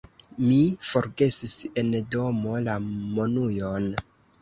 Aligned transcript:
Mi 0.45 0.57
forgesis 0.91 1.53
en 1.83 1.93
domo 2.17 2.59
la 2.71 2.81
monujon. 2.91 3.91